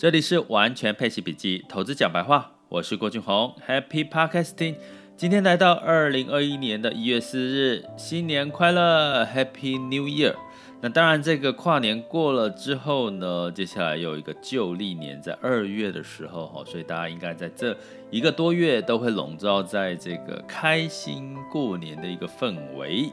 [0.00, 4.76] 这里是完全配息笔记投资讲白话，我是郭俊宏，Happy Podcasting。
[5.14, 10.34] 今天来到二零二一年的一月四日，新年快乐，Happy New Year。
[10.80, 17.76] 那当然，这个跨年过了之后呢，接下来有一个旧历年在二月的时候哈，所以大家应该在这
[18.10, 23.12] 一个多月都会笼罩在这个开心过年的一个氛围。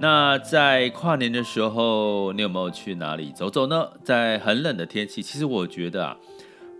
[0.00, 3.90] 那在跨年的时候，你有没有去哪里走走呢？
[4.02, 6.16] 在很冷的天气，其实我觉得啊，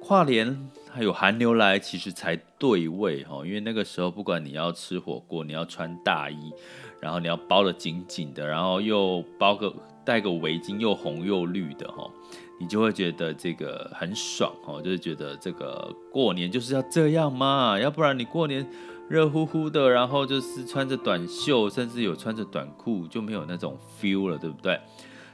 [0.00, 3.44] 跨年还有寒流来，其实才对味哈。
[3.44, 6.50] 因为那个时候，不管你要吃火锅，你要穿大衣，
[6.98, 9.70] 然后你要包得紧紧的，然后又包个
[10.02, 12.10] 戴个围巾，又红又绿的哈，
[12.58, 18.66] 你就会觉得这个很爽哈，就是觉得这个过年就是要这样嘛，要不然你过年。
[19.10, 24.78] 热乎乎的，然后就是穿着短袖，甚至有穿着短裤，就没有那种 feel 了，对不对？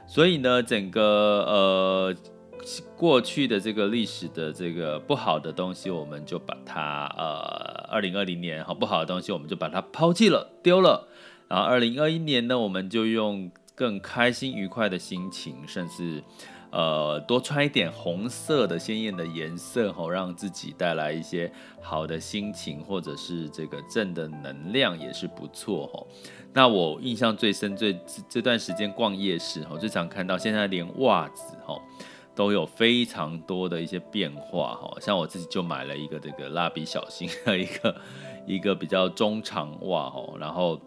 [0.07, 2.15] 所以呢，整个呃
[2.95, 11.07] 过去的这个历史的这个不好的东西，我们就把它呃二零二零年好不好的东西，我们就把它抛弃了，丢了。
[11.47, 16.23] 然后二零二一年呢，我们就用更开心愉快的心情，甚至。
[16.69, 21.51] 呃，多穿一点红色的鲜艳的颜色吼，让自己带来一些
[21.81, 26.07] 好的心情，或者是这个正的能量也是不错吼。
[26.53, 31.81] 那我印象最深，最这段时间逛夜市吼，最常看到现在连袜子吼
[32.35, 37.95] 都有非常多的一些变化吼，像我自己就买了一个这个蜡笔小新的一个
[38.45, 40.79] 一个比较中长袜吼，然后。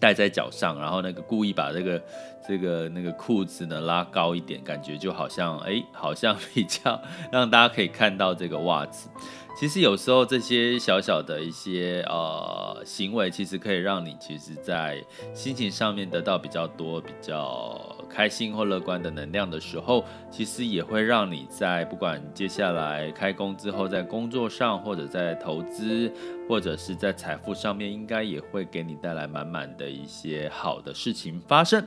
[0.00, 2.02] 戴在脚上，然后那个故意把这个
[2.46, 7.00] 这个那个裤子呢拉高一点，感觉就好像哎，好像比较
[7.32, 9.08] 让大家可以看到这个袜子。
[9.58, 15.02] 其实有时候这些小小的一些呃行为，其实可以让你其实在
[15.32, 26.12] 心情上面得到比较多比较开心或乐观的能量的时候，其实也会让你在不管接下来开工之后，在工作上或者在投资
[26.48, 31.86] 或者是在财富上面，应该也会给你带来满满的一些好的事情发生。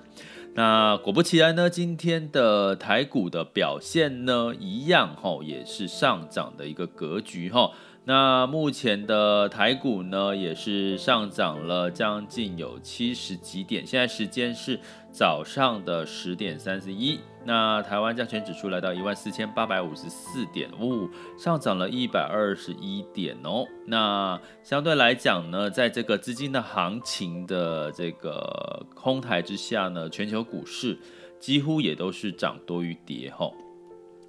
[0.56, 7.72] 那果不其然呢，今天的台股的表现呢，一样哈，也是上涨的一个格局哈。
[8.06, 13.86] 那目前的台股呢，也是上涨了将近有七十几点。
[13.86, 14.80] 现在时间是
[15.12, 17.20] 早上的十点三十一。
[17.50, 23.66] 那台湾加权指数来到一万四千八百五十四点，呜，上涨了一百二十一点哦。
[23.88, 30.96] 那相对来讲呢，在这个资金的行情的这个哄抬之下呢，全球股市
[31.40, 33.56] 几乎也都是涨多于跌吼。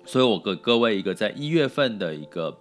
[0.07, 2.57] 所以我给各位一个在一月份的一个。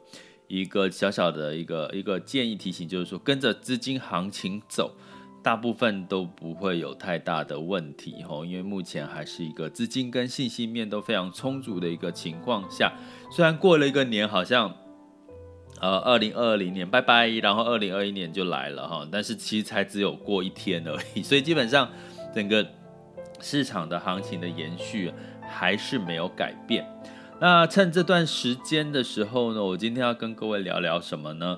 [0.52, 4.92] 一个小小的一个一个建议提醒，就是说跟着资金行情走，
[5.42, 12.92] 大部分都不会有太大的问题吼，因为目前还是一个资金跟信息面都非常充足的一个情况下。
[13.32, 14.76] 虽然过了一个年，好像
[15.80, 21.90] 呃二零二零年拜拜，然后二零二一年就来了哈，但是其实才只有过一天而已， 所以基本上
[22.36, 22.68] 整个
[23.40, 25.12] 市场的行情的延续
[25.42, 26.86] 还是没有改变。
[27.40, 31.58] 那趁这段时间的时候呢，我今天要跟各位聊聊什么呢？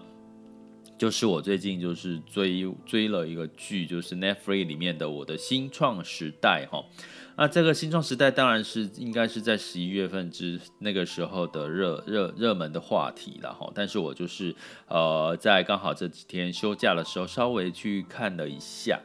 [1.02, 6.86] 就是我最近就是追追了一个剧，就是 Netflix 里面的《我的新创时代》哈。
[7.36, 13.68] 那这个新创时代当然是应该是在十一月份之那个时候的热热热门的话题了哈。
[13.74, 14.56] 但是我就是
[14.90, 19.00] 呃在刚好这几天休假的时候稍微去看了一下。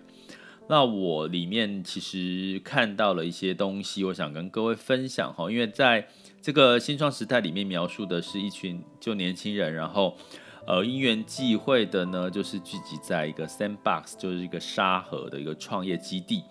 [0.69, 6.07] 那我里面其实看到了一些东西，我想跟各位分享哈，因为在
[6.43, 10.15] 这个新创时代里面描述的是一群就年轻人，然后
[10.66, 16.43] 呃因缘际会的呢，就是聚集在一个 Sandbox，就是一个沙盒的一个创业基地。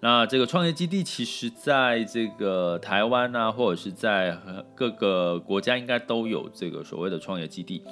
[0.00, 4.38] 那这个创业基地其实在这个台湾啊，或者是在
[4.74, 7.82] 各个国家应该都有这个所谓的创业基地。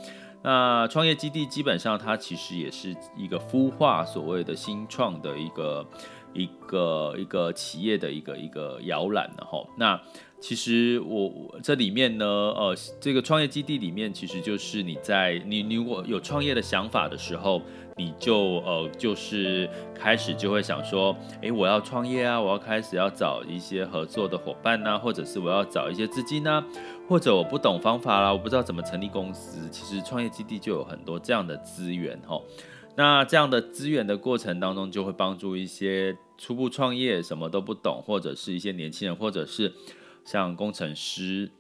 [0.43, 5.87] 那创业基地基本上它其实也是一个孵化所谓的新创的一个
[6.35, 9.67] 一个一个企业的一个一个摇篮的哈。
[9.79, 9.99] 那
[10.47, 11.33] 其实我
[11.63, 17.63] 这里面呢，呃，这个创业基地里面，其实就是你在你你如果有创业的想法的时候，
[17.97, 26.63] 你就呃就是开始就会想说，诶，我要创业啊，我要开始要找一些合作的伙伴呐，或者是我要找一些资金呐，
[27.09, 32.39] 或者我不懂方法啦，我不知道怎么成立公司，其实创业基地就有很多这样的资源哈。
[32.97, 39.73] 那这样的资源的过程当中，就会帮助一些初步创业什么都不懂，或者是一些年轻人，或者是。
[40.25, 41.51] 像工程师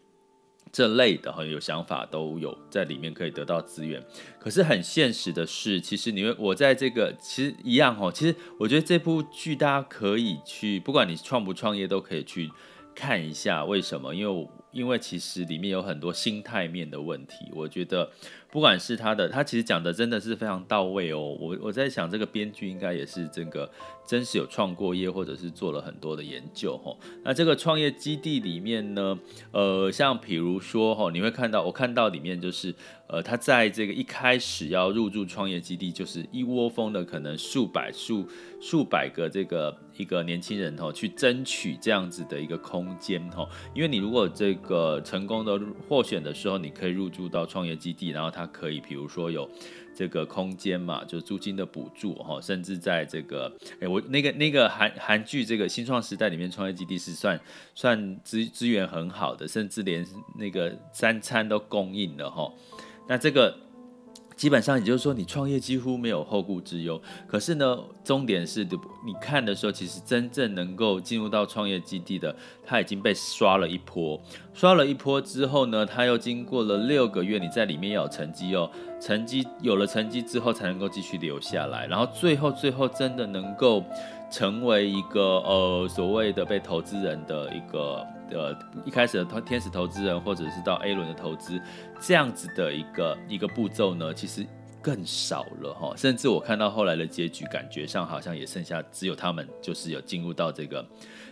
[0.72, 4.02] 这类的很有想法都有在里面可以得到资源，
[4.40, 12.50] 可是很现实的是，其实你会我在这个其实一样哦，其实我觉得这部剧大家可以去，不管你创不创业都可以去
[12.94, 13.64] 看一下。
[13.64, 14.14] 为什么？
[14.14, 18.10] 因为因为其实里面有很多心态面的问题，我觉得。
[18.50, 21.18] 不管是他的，他其实讲的真的是非常到位哦。
[21.18, 23.68] 我我在想，这个编剧应该也是这个
[24.06, 26.96] 真实有创过业，或者是做了很多的研究哈。
[27.24, 29.18] 那这个创业基地里面呢，
[29.50, 32.72] 呃，像比如说哈，你会看到，我看到里面就是，
[33.08, 38.24] 呃，他在这个一开始要入驻创业基地，就是一窝蜂的，可能数百数
[38.60, 43.44] 数百个这个一个年轻人哈，去争取这样子的一个空间哈。
[43.74, 48.48] 因为你如果这个成功的获选的时候，你可以入驻到创业基地，然后它。
[48.54, 49.50] 可以，比如说有
[49.96, 57.40] 这个空间嘛，就租金的补助哈，甚至在这个，哎，我那个那个韩韩剧这个新创时代里面，创业基地是算
[57.74, 60.06] 算资资源很好的，甚至连
[60.38, 62.52] 那个三餐都供应了哈。
[63.08, 63.63] 那这个。
[64.36, 67.00] 基本上也就是说，你创业几乎没有后顾之忧。
[67.26, 68.64] 可是呢，重点是，
[69.04, 72.34] 你看的时候，其实真正能够进入到创业基地的，
[72.66, 74.20] 他已经被刷了一波。
[74.52, 78.70] 刷了一波之后呢，他又经过了六个月，你在里面要有成绩哦，
[79.00, 81.86] 成绩有了成绩之后，才能够继续留下来。
[81.86, 83.84] 然后最后最后真的能够
[84.30, 88.04] 成为一个呃所谓的被投资人的一个。
[88.34, 91.60] 呃，一开始的投天使投资人，或者是到 A 轮的投资，
[92.00, 94.44] 这样子的一个一个步骤呢，其实
[94.82, 95.94] 更少了哈。
[95.96, 100.86] 甚至我看到后来的结局，感觉上好像也剩下只有他们，就是有进入到这个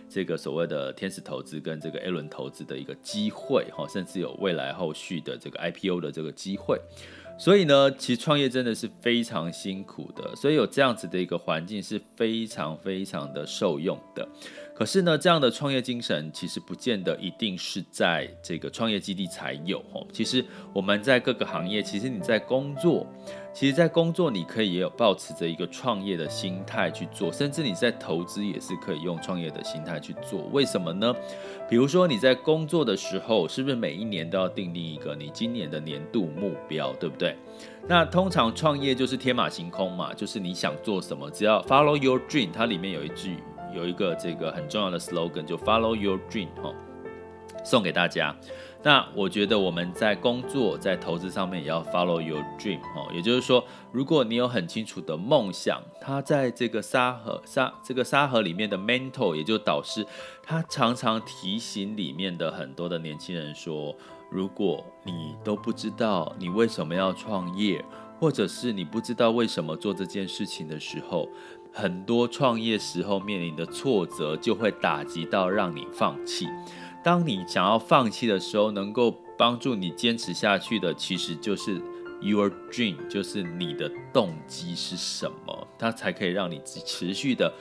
[0.09, 6.79] 这个所谓的天使投资跟这个 A 轮投资的一个机会哈，甚至有未来后续的这个 IPO 的这个机会。
[7.35, 14.27] 所以呢，其实创业真的是非常辛苦的，所以有这样子的一个环境是非常非常的受用的。
[14.75, 20.05] 可是呢，这样的创业精神其实不见得一定是在这个创业基地才有哦。
[20.11, 20.43] 其实
[20.73, 23.05] 我们在各个行业，其实你在工作，
[23.53, 30.49] 其实，在工作你可以也有抱持着一个创业的心态去做，甚至你在投资也是可以用创业的心态去做。
[30.51, 31.15] 为什么呢？
[31.69, 37.35] 比如说你在工作的时候，是不是每一年都要订立一个你今年的年度目标，对不对？
[37.87, 42.49] 那通常创业就是天马行空嘛，就是你想做什么，只要 follow your dream。
[42.51, 43.37] 它里面有一句。
[43.73, 46.73] 有一个这个很重要的 slogan，就 Follow Your Dream 哈，
[47.63, 48.35] 送给大家。
[48.85, 60.05] 那我觉得我们在工作、在投资上面也要 Follow Your Dream 哈，也就是说，如果你有很清楚的梦想，他在这个沙盒沙这个沙盒里面的 mentor，也就是导师，
[60.43, 63.95] 他常常提醒里面的很多的年轻人说，
[64.29, 67.83] 如果你都不知道你为什么要创业，
[68.19, 71.29] 或者是你不知道为什么做这件事情的时候。
[71.73, 76.47] 很多创业时候面临的挫折，就会打击到让你放弃。
[77.03, 81.81] 当你想要放弃的时候，能够帮助你坚持下去的，其实就是
[82.21, 87.51] your dream，就是你的动机是什么，它才可以让你持续的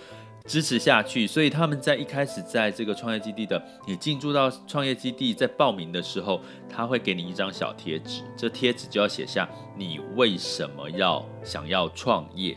[0.44, 1.26] 支持下去。
[1.26, 6.38] 所以他们在一开始在这个创业基地的，你进驻到创业基地，在报名的时候，
[6.68, 12.56] 他会给你一张小贴纸，这贴纸就要写下你为什么要想要创业。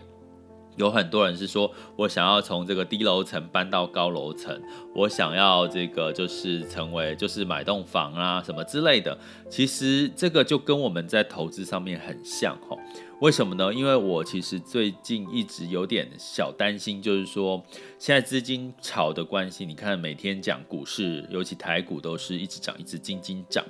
[0.76, 4.62] 有很多人是说，我想要从这个低楼层搬到高楼层，
[4.94, 9.18] 我想要这个就是成为就是买栋房啊什么之类的。
[9.50, 12.78] 其实这个就跟我们在投资上面很像哈。
[13.22, 13.74] 为什么呢？
[13.74, 17.64] 因为我其实最近一直有点小担心，就是说
[17.98, 23.64] 现在资金炒的关系，你看每天讲股市，尤其台股都是一直涨，一直金金涨。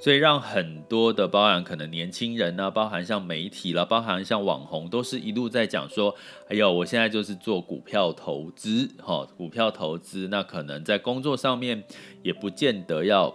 [0.00, 6.16] 所以让很多的包含可能年轻人呢，包含像媒体了，包含像网红，都是一路在讲说，
[6.48, 11.84] 哎呦，我现在就是做股票投资，哈，股票投资，那可能在工作上面
[12.22, 13.34] 也不见得要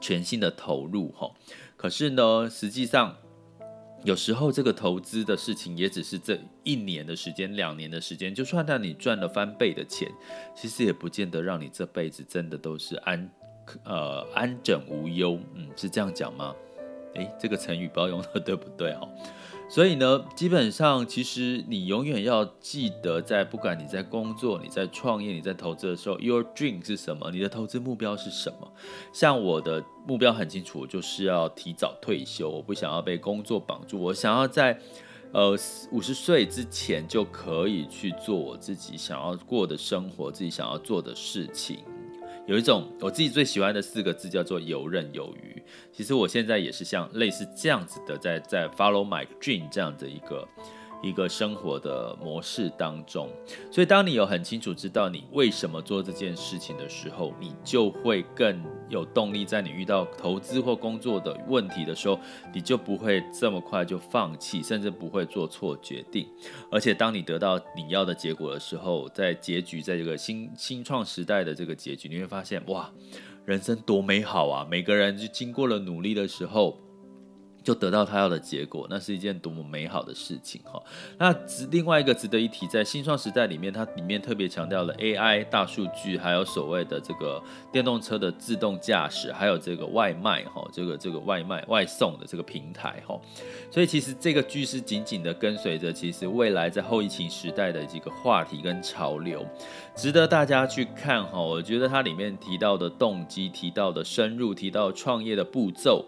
[0.00, 1.30] 全心的投入，哈。
[1.76, 3.14] 可是呢，实际上
[4.04, 10.10] 有时候这个投资的事情也只是这一年的时间、两年的时间，就算让你赚了翻倍的钱，
[10.56, 13.30] 其实也不见得让你这辈子真的都是安。
[13.84, 16.54] 呃，安枕无忧，嗯，是这样讲吗？
[17.14, 19.08] 诶，这个成语不知道用的对不对哈？
[19.66, 27.30] 所以呢，基本上其实你永远要记得，在不管你在工作、你在创业、你在投资的时候，Your dream 是什么？
[27.30, 28.70] 你的投资目标是什么？
[29.12, 34.78] 像我的目标很清楚，就是要提早退休，我不想要被工作绑住，我想要在
[35.32, 35.56] 呃
[35.90, 41.78] 五十岁之前就可以去做我自己想要过的生活，自己想要做的事情。
[42.46, 45.62] 有一种我自己最喜欢的四个字叫做游刃有余。
[45.92, 50.46] 其实我现在也是像类似这样子的，在在 follow my dream 这样的一个。
[51.04, 53.28] 一个生活的模式当中，
[53.70, 59.44] 所以当你有很清楚知道你为什么做这件事情的时候，你就会更有动力。
[59.44, 62.18] 在你遇到投资或工作的问题的时候，
[62.54, 66.26] 你就不会这么快就放弃，甚至不会做错决定。
[66.70, 72.90] 而且当你得到你要的结果的时候，在结局，在这个新新创时代的这个结局，你会发现哇，
[73.44, 74.66] 人生多美好啊！
[74.70, 76.78] 每个人就经过了努力的时候。
[77.64, 80.80] 就得到他要的结果，那是一件多么美好的事情哈。
[81.18, 87.42] 那值另外一个值得一提，在新创时代里面，它里面特别强调了 AI、大数据，还有所谓的这个
[87.72, 93.18] 电动车的自动驾驶，还有这个外卖哈，这个这个外卖外送的这个平台哈。
[93.70, 99.42] 所以其实这个趋势紧紧的跟随着，其实未来在后疫情时代的几个话题跟潮流，
[99.96, 101.40] 值得大家去看哈。
[101.40, 106.04] 我觉得它里面提到的动机，提到的深入，提到创业的步骤。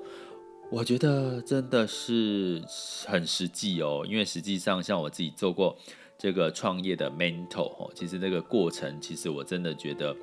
[0.68, 2.62] 我觉得真的是
[3.06, 5.76] 很实际哦，因为实际上像我自己做过
[6.18, 10.14] 这个创业的 mentor 哦，其实这个过程其实我真的觉得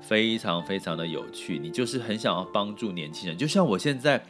[0.00, 1.58] 非常非常的有趣。
[1.58, 4.24] 你就是很想要帮助年轻人，就像我现在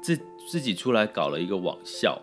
[0.00, 0.18] 自
[0.48, 2.20] 自己出来搞了一个网校，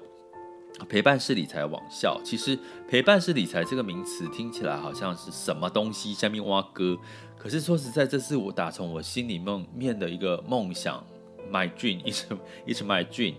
[0.87, 2.19] 陪伴式理财网校。
[2.23, 2.57] 其实
[2.87, 6.97] 陪伴式理财这个名词听起来好像是什么东西，下面挖哥。
[7.37, 11.05] 可是说实在，这是我打从我心里梦面的一个梦想。
[11.51, 13.35] My dream is my dream。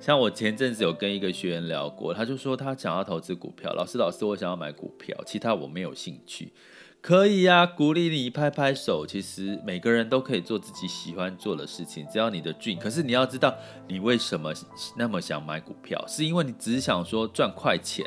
[0.00, 3.72] 像我前阵子有跟一个学员聊过，他就说他想要投资股票。
[3.72, 6.52] 老师，老师，我想要买股票，其他我没有兴趣。
[7.00, 9.04] 可以呀，鼓励你拍拍手。
[9.06, 12.78] 其实每个人都可以做自己喜欢做的事情，只要你的 dream。
[12.78, 13.56] 可是你要知道，
[13.88, 14.52] 你为什么
[14.96, 16.04] 那么想买股票？
[16.06, 18.04] 是因为你只想说赚快钱，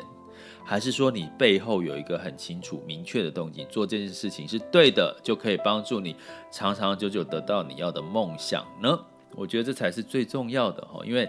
[0.64, 6.16] 还是说你背后有一个很清楚明确的动机，做这件事情是对的，就可以帮助你
[6.50, 8.98] 长长久久得到你要的梦想呢？
[9.36, 11.28] 我觉得这才是最重要的哈，因为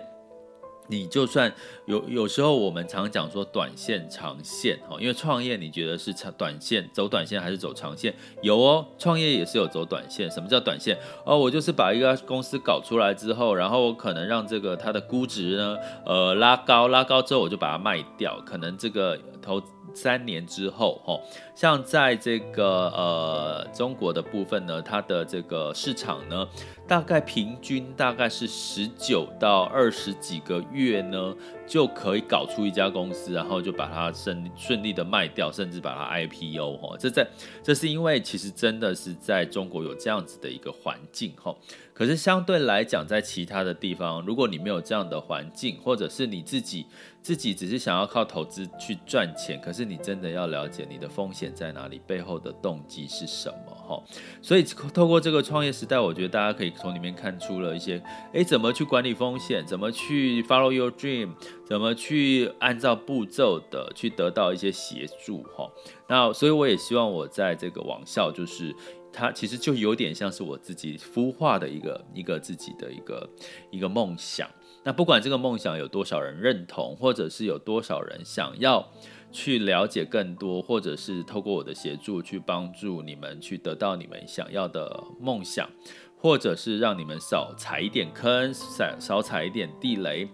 [0.89, 1.53] 你就算
[1.85, 8.15] 有有时候我们常讲说短线长线哈，因为创业你觉得是长短线走短线还是走长线？
[8.41, 10.31] 有哦，创业也是有走短线。
[10.31, 10.97] 什么叫短线？
[11.25, 19.63] 哦，我就是把一个公司搞出来之后，然后我可能让这个它的估值呢，呃拉高，拉高之后我就把它卖掉，可能这个投。
[19.93, 21.19] 三年之后，哈，
[21.55, 26.47] 像在这个呃中国的部分呢，它的这个市场呢，
[26.85, 31.33] 大概平均大概是十九到二十几个月呢，
[31.65, 37.25] 就可以搞出一家公司，然后就把它顺顺利的卖掉，甚至把它 IPO，哈，这在
[37.63, 41.55] 这是因为其实真的是在中国有这样子的一个环境，哈。
[41.93, 46.85] 可是相对来讲，在其他的地方，如果你没有这样的环境，或者是你自己
[47.27, 54.01] 自己只是想要靠投资去赚钱，可是你真的要了解你的风险在哪里，背后的动机是什么哈。
[54.41, 61.33] 所以透过这个创业时代，我觉得大家可以从里面看出了一些，诶，怎么去管理风险，怎么去 follow your dream，
[61.65, 65.69] 怎么去按照步骤的去得到一些协助哈。
[66.07, 68.73] 那所以我也希望我在这个网校就是。
[69.13, 73.27] 它其实就有点像是我自己孵化的一个一个自己的一个
[73.71, 74.47] 一个梦想。
[74.87, 78.87] 那不管这个梦想有多少人认同，或者是有多少人想要
[79.33, 85.69] 去了解更多，或者是透过我的协助去帮助你们去得到你们想要的梦想，
[86.15, 90.29] 或者是让你们少踩一点坑，少少踩一点地雷，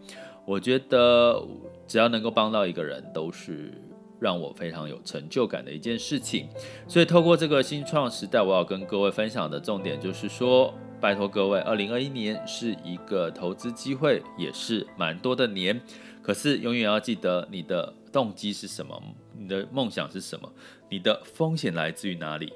[0.45, 1.43] 我觉得
[1.87, 3.73] 只要能够帮到一个人都是。
[4.19, 6.47] 让我非常有成就感的一件事情，
[6.87, 15.81] 所以透过这个新创时代，我要跟各位分享的重点就是说，拜托各位，二零二一年是一个投资机会，也是蛮多的年，
[16.21, 19.03] 可是永远要记得你的动机是什么，
[19.37, 20.49] 你的梦想是什么，
[20.89, 22.53] 你的风险来自于哪里，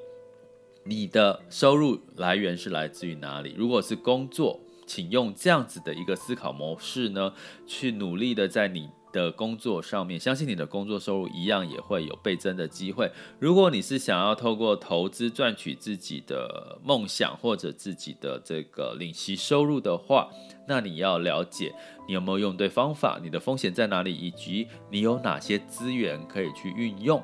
[0.84, 3.54] 你的收入来源是来自于哪里？
[3.54, 7.34] 如果是工作，请用这样子的一个思考模式呢，
[7.66, 8.88] 去努力的在你。
[9.12, 13.10] 的工作上面，相信你的工作收入一样也会有倍增的机会。
[13.38, 20.28] 如果你是想要透过投资赚取自己的梦想或者自己的这个领息收入的话，
[20.66, 21.74] 那你要了解
[22.06, 27.22] 你有没有用对方法，你的风险在哪里，以及你有哪些资源可以去运用。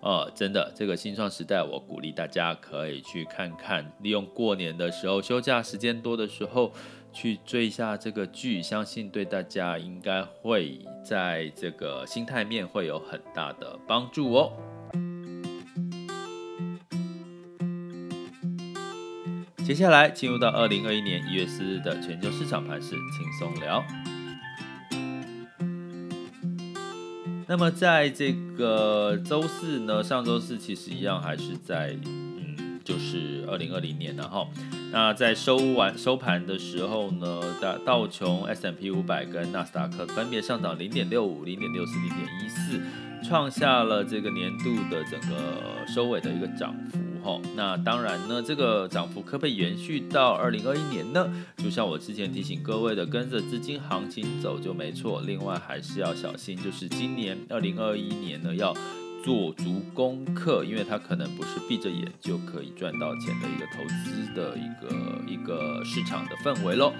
[0.00, 6.72] 呃，真的，这个新创时代，我鼓励大家可以去看看，利用过年的时候休假时间多的时候。
[7.16, 14.52] 去追一下这个剧，相信对大家应该会在这个心态面会有很大的帮助哦。
[19.64, 23.82] 接下来进入到二零二一年一月四日的全球市场盘势轻松聊。
[27.48, 32.78] 那么在这个周四呢，上周四其实一样还是在嗯。
[32.84, 34.48] 就是二零二零年，然后
[34.92, 42.80] 那在收完收盘的时候呢，大道琼 S&P 五百跟纳斯达克分别上涨零点六五、零点六四、零点一四，
[43.28, 47.40] 创下了这个年度的整个收尾的一个涨幅哈。
[47.54, 51.30] 那当然呢，这个涨幅可不可以延续到二零二一年呢？
[51.58, 55.20] 就像我之前提醒各位的，跟着资金行情走就没错。
[55.26, 58.74] 另外还是要小心，就是今年二零二一年呢要。
[59.26, 64.94] 做足功课，因为它可能不是闭着眼就可以赚到钱的一个投资的一个
[65.26, 66.92] 一个市场的氛围喽。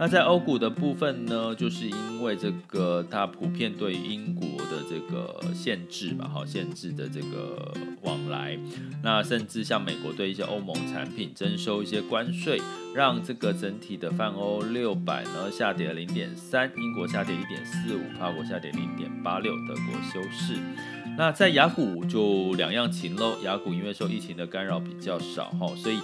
[0.00, 8.58] 那在欧股的部分呢，就是因为这个它普遍对英国的这个限制嘛，好，限制的这个往来，
[9.02, 12.58] 那甚至像美国对一些欧盟产品征收一些关税，
[12.94, 20.54] 让这个整体的泛欧六百呢下跌了零点三，英国下跌一点四五，法国下跌零点八六，德国休市。
[21.16, 25.98] 那在雅股就两样情喽，雅股因为受疫情的干扰比较少哈，所以。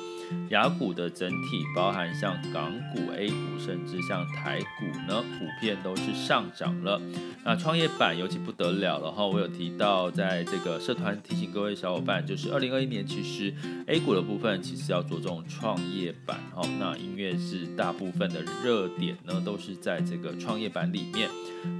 [0.48, 6.98] 雅股的整体包含像港股、A 股，甚至像台股呢，普遍都是上涨了。
[7.44, 13.52] 那创业板尤其不得了了哈，我有提到在这个社团提醒各位小伙伴，就是二零二一年其实
[13.86, 16.62] A 股的部分其实要着重创业板哈。
[16.78, 21.28] 那因为是大部分的热点呢都是在这个创业板里面。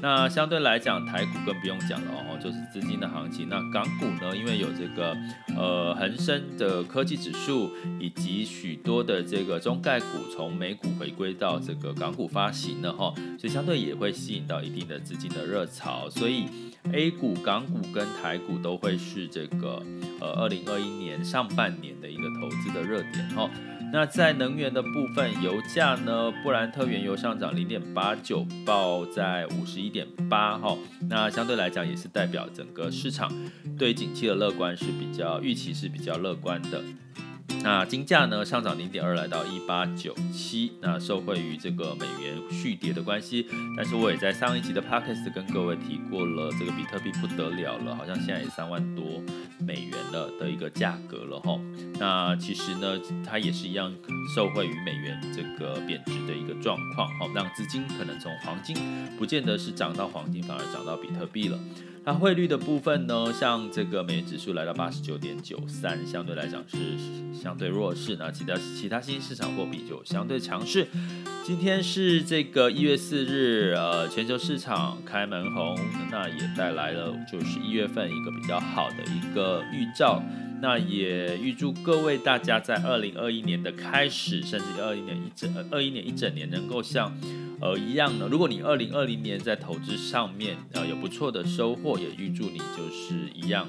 [0.02, 3.48] 那相对来讲，台股更不用讲了哦，就是资金的行情。
[3.48, 5.16] 那港股呢，因为有这个
[5.56, 16.46] 呃恒生的科技指数以及许多的这个中概股从美股回归到这个港股发行了哈，所以相对也会吸引到一定的资金的热潮，所以
[16.92, 19.82] A 股、港股跟台股都会是这个
[20.20, 23.50] 呃二零二一年上半年的一个投资的热点哈。
[23.92, 30.74] 那在能源的部分，油价呢，布兰特原油上涨零点八九，报在五十一点八哈。
[31.10, 33.30] 那相对来讲也是代表整个市场
[33.78, 36.82] 对景气的乐观是比较预期是比较乐观的。
[37.62, 40.72] 那金价呢，上涨零点二，来到一八九七。
[40.80, 49.04] 那受惠于这个美元续跌的关系，但是我也在上一集的 podcast 跟各位提过了，这个比特币不得了了，好像现在也三万多
[49.60, 51.58] 美元了的一个价格了哈。
[52.00, 53.94] 那其实呢，它也是一样
[54.34, 58.76] 受惠于美元这个贬值的一个状况好，让资金可能从黄金
[59.16, 61.58] 不见得是涨到黄金，反而涨到比特币了。
[62.04, 66.76] 那汇率的部分呢，像这个美元指数来到八十九点九三，相对来讲是
[67.32, 68.16] 相对弱势。
[68.18, 70.88] 那其他其他新兴市场货币就相对强势。
[71.44, 75.78] 今天是这个一月四日，呃，全球市场开门红，
[76.10, 80.20] 那也带来了就是一月份一个比较好的一个预兆。
[80.62, 87.12] 那也预祝各位大家在二零二一年的开始，甚至二一年一整二一年一整年能够像。
[87.60, 88.26] 呃，一样的。
[88.26, 93.68] 如果你二零二零年在投资上面呃有不错的收获，也预祝你就是一样，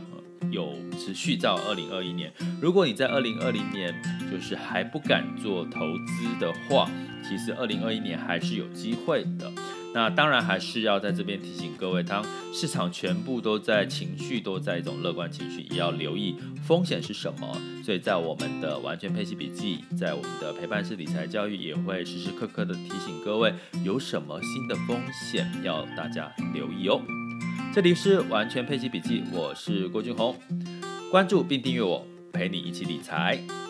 [0.50, 2.32] 有持续到二零二一年。
[2.60, 3.94] 如果你在二零二零年
[4.32, 6.90] 就是还不敢做投资的话，
[7.24, 9.52] 其实二零二一年还是有机会的。
[9.94, 17.62] 那当然还是要在这边提醒各位，当市场全部都在情绪都在一种乐观情绪，也要留意风险是什么。
[17.84, 23.54] 所以在我们的完全配息笔记，在我们的陪伴式理财教育，也会时时刻刻的提醒各位，
[23.84, 27.00] 有什么新的风险要大家留意哦。
[27.72, 30.36] 这里是完全配息笔记，我是郭俊宏，
[31.12, 33.63] 关注并订阅我，陪你一起理财。